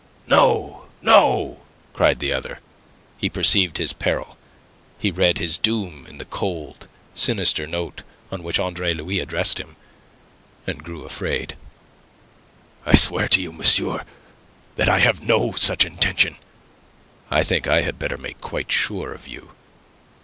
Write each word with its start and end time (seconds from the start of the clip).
"No, 0.25 0.87
no!" 1.03 1.61
cried 1.93 2.17
the 2.17 2.33
other. 2.33 2.59
He 3.19 3.29
perceived 3.29 3.77
his 3.77 3.93
peril. 3.93 4.35
He 4.97 5.11
read 5.11 5.37
his 5.37 5.59
doom 5.59 6.07
in 6.09 6.17
the 6.17 6.25
cold, 6.25 6.87
sinister 7.13 7.67
note 7.67 8.01
on 8.31 8.41
which 8.41 8.57
Andre 8.57 8.95
Louis 8.95 9.19
addressed 9.19 9.59
him, 9.59 9.75
and 10.65 10.83
grew 10.83 11.03
afraid. 11.03 11.55
"I 12.83 12.95
swear 12.95 13.27
to 13.27 13.39
you, 13.43 13.51
monsieur, 13.53 14.03
that 14.75 14.89
I 14.89 14.97
have 15.01 15.21
no 15.21 15.51
such 15.51 15.85
intention." 15.85 16.37
"I 17.29 17.43
think 17.43 17.67
I 17.67 17.81
had 17.81 17.99
better 17.99 18.17
make 18.17 18.41
quite 18.41 18.71
sure 18.71 19.13
of 19.13 19.27
you." 19.27 19.51